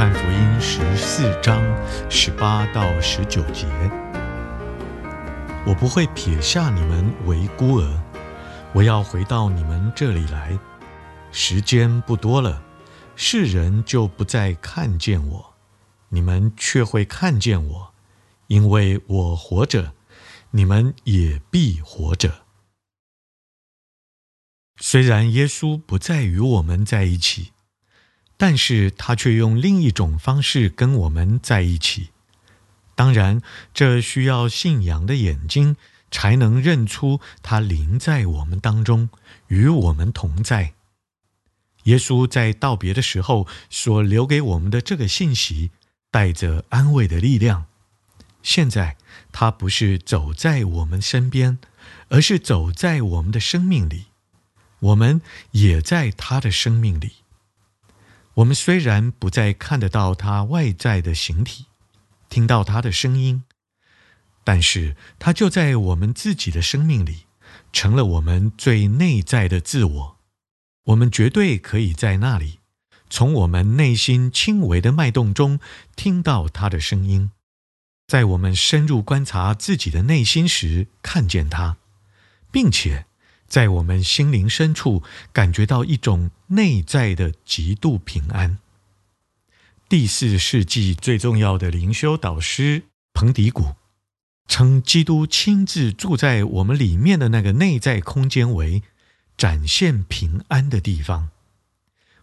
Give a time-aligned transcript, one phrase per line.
[0.00, 1.62] 翰福音十四章
[2.10, 3.66] 十八到十九节：
[5.66, 8.02] 我不会撇下你们为孤儿，
[8.72, 10.58] 我要回到你们这里来。
[11.32, 12.62] 时间不多了，
[13.14, 15.54] 世人就不再看见我，
[16.08, 17.92] 你们却会看见我，
[18.46, 19.92] 因为我活着，
[20.52, 22.46] 你们也必活着。
[24.78, 27.52] 虽然耶稣不再与我们在一起，
[28.40, 32.08] 但是他却用另一种方式跟我们在一起。
[32.94, 33.42] 当然，
[33.74, 35.76] 这需要信仰的眼睛
[36.10, 39.10] 才能认出他临在我们当中，
[39.48, 40.72] 与我们同在。
[41.82, 45.70] 耶稣在道别的时候所留给我们的这个信息，
[46.10, 47.66] 带着安慰的力量。
[48.42, 48.96] 现在，
[49.32, 51.58] 他不是走在我们身边，
[52.08, 54.06] 而是走在我们的生命里。
[54.78, 55.20] 我们
[55.50, 57.16] 也在他的生命里。
[58.34, 61.66] 我们虽然不再看得到他外在的形体，
[62.28, 63.42] 听到他的声音，
[64.44, 67.26] 但是他就在我们自己的生命里，
[67.72, 70.16] 成了我们最内在的自我。
[70.84, 72.60] 我们绝对可以在那里，
[73.10, 75.60] 从我们内心轻微的脉动中
[75.96, 77.32] 听到他的声音，
[78.06, 81.76] 在我们深入观察自己的内心时，看见他，
[82.50, 83.06] 并且。
[83.50, 85.02] 在我们心灵深处，
[85.32, 88.58] 感觉到一种内在的极度平安。
[89.88, 93.74] 第四世纪最重要的灵修导师彭迪古
[94.46, 98.84] 称，基督亲自住在我们里面的那个内在空间为
[99.36, 101.30] 展现平安的地方。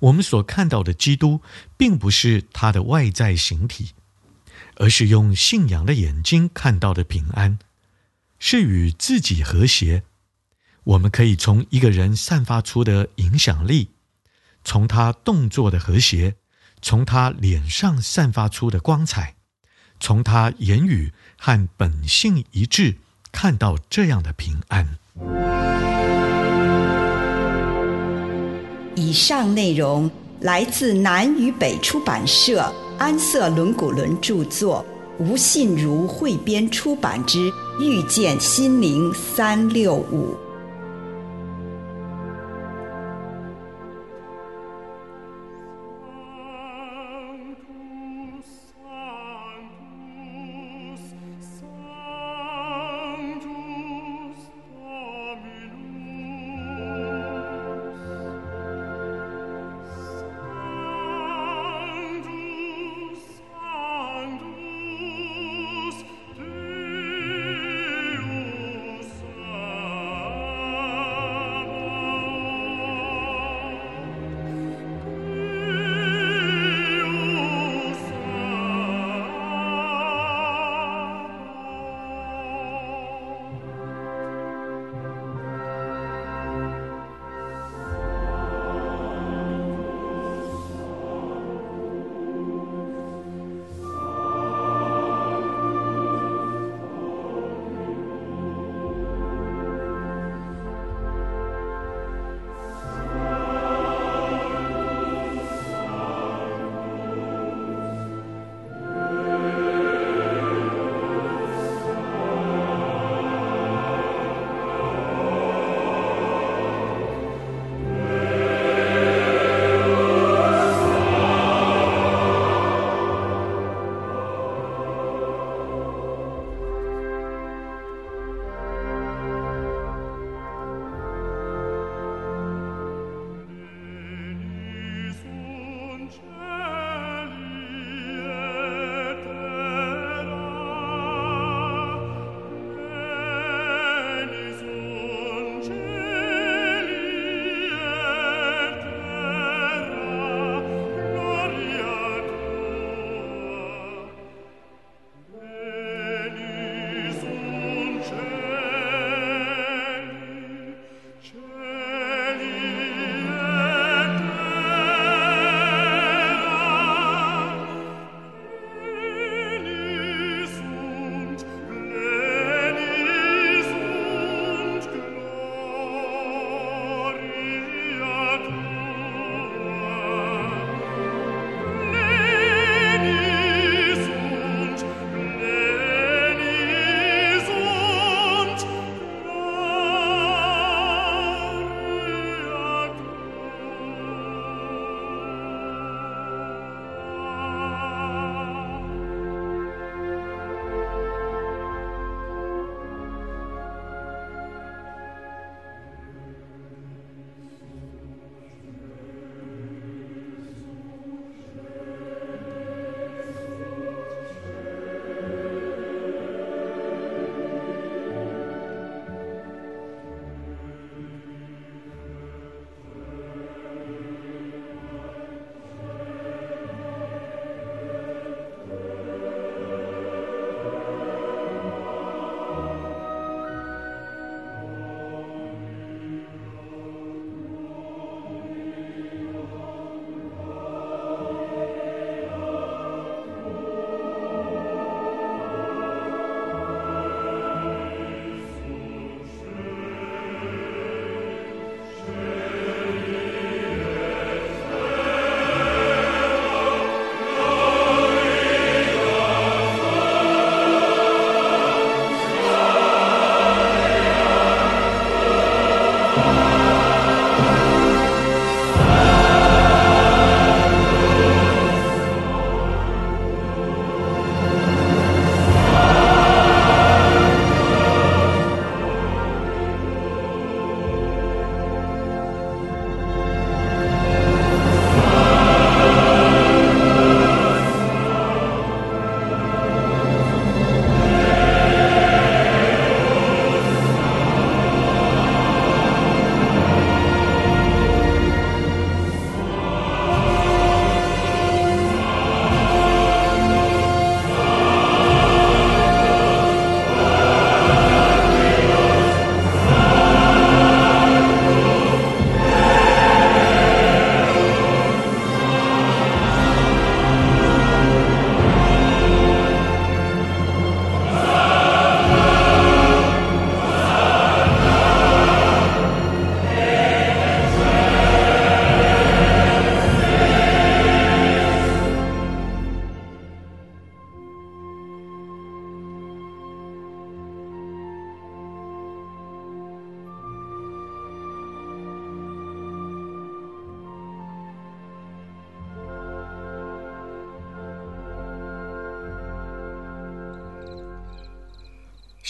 [0.00, 1.40] 我们所看到的基督，
[1.76, 3.92] 并不是他的外在形体，
[4.74, 7.60] 而是用信仰的眼睛看到的平安，
[8.40, 10.02] 是与自己和谐。
[10.84, 13.90] 我们可以从一个人散发出的影响力，
[14.64, 16.34] 从他动作的和谐，
[16.80, 19.36] 从他脸上散发出的光彩，
[20.00, 22.96] 从他言语和本性一致，
[23.30, 24.98] 看到这样的平安。
[28.96, 30.10] 以上内容
[30.40, 34.84] 来自南与北出版社安瑟伦古伦著作，
[35.18, 37.38] 吴信如汇编出版之
[37.80, 40.34] 《遇见心灵三六五》。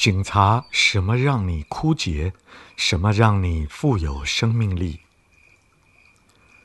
[0.02, 2.32] 警察什么让你枯竭，
[2.76, 4.98] 什么让你富有生命力。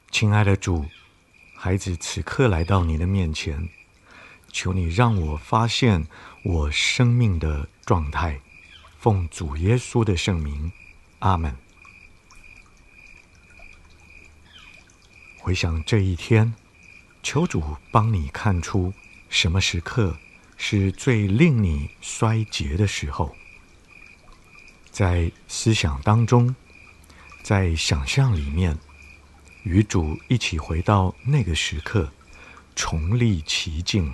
[0.10, 0.88] 亲爱的主，
[1.56, 3.70] 孩子此刻来到你的面前，
[4.52, 6.08] 求你让我发现
[6.44, 8.42] 我生命的状态。
[8.98, 10.72] 奉主耶稣的圣名，
[11.20, 11.56] 阿门。
[15.38, 16.56] 回想这一天，
[17.22, 18.92] 求主帮你看出
[19.30, 20.18] 什么时刻。
[20.58, 23.36] 是最令你衰竭的时候，
[24.92, 26.54] 在思想当中，
[27.44, 28.78] 在想象里面，
[29.64, 32.12] 与主一起回到那个时刻，
[32.76, 34.14] 重历其境。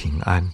[0.00, 0.48] 平安。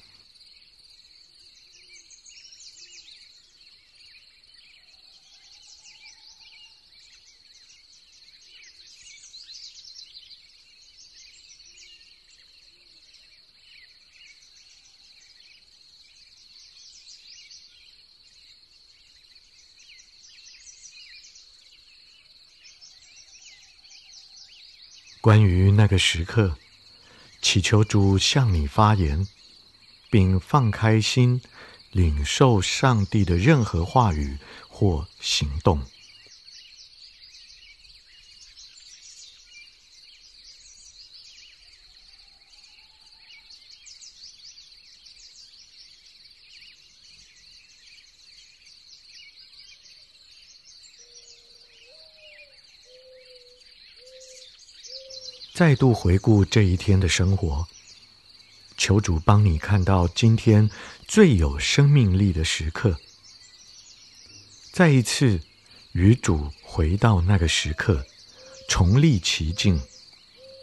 [25.20, 26.56] 关于那个时刻，
[27.44, 29.28] 祈求主向你发言。
[30.14, 31.40] 并放开心，
[31.90, 35.82] 领受上帝的任何话语或行动。
[55.54, 57.64] 再度回顾这一天的生活。
[58.76, 60.68] 求主帮你看到今天
[61.06, 62.98] 最有生命力的时刻，
[64.72, 65.40] 再一次
[65.92, 68.04] 与主回到那个时刻，
[68.68, 69.80] 重历其境，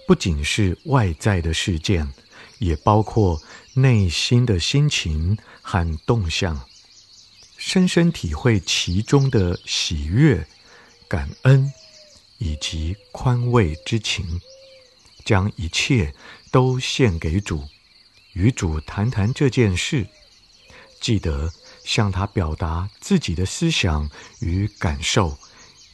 [0.05, 2.11] 不仅是外在的事件，
[2.59, 3.41] 也包括
[3.75, 6.67] 内心的心情和动向，
[7.55, 10.45] 深深体会其中的喜悦、
[11.07, 11.71] 感恩
[12.39, 14.41] 以及宽慰之情，
[15.23, 16.13] 将一切
[16.51, 17.67] 都献给主，
[18.33, 20.07] 与主谈谈这件事。
[20.99, 21.51] 记得
[21.83, 24.09] 向他表达自己的思想
[24.39, 25.37] 与感受，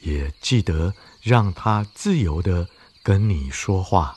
[0.01, 2.67] 也记得让他自由的
[3.01, 4.16] 跟你说话。